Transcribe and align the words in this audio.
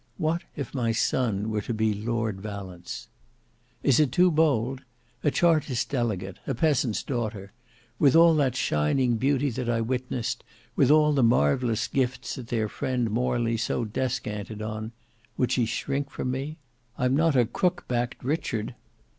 What 0.17 0.41
if 0.55 0.73
my 0.73 0.91
son 0.91 1.51
were 1.51 1.61
to 1.61 1.75
be 1.75 1.93
Lord 1.93 2.41
Valence? 2.41 3.07
"Is 3.83 3.99
it 3.99 4.11
too 4.11 4.31
bold? 4.31 4.81
A 5.23 5.29
chartist 5.29 5.89
delegate—a 5.91 6.55
peasant's 6.55 7.03
daughter. 7.03 7.51
With 7.99 8.15
all 8.15 8.33
that 8.37 8.55
shining 8.55 9.17
beauty 9.17 9.51
that 9.51 9.69
I 9.69 9.79
witnessed, 9.79 10.43
with 10.75 10.89
all 10.89 11.13
the 11.13 11.21
marvellous 11.21 11.87
gifts 11.87 12.33
that 12.33 12.47
their 12.47 12.67
friend 12.67 13.11
Morley 13.11 13.57
so 13.57 13.85
descanted 13.85 14.59
on,—would 14.59 15.51
she 15.51 15.67
shrink 15.67 16.09
from 16.09 16.31
me? 16.31 16.57
I'm 16.97 17.15
not 17.15 17.35
a 17.35 17.45
crook 17.45 17.85
backed 17.87 18.23
Richard. 18.23 18.73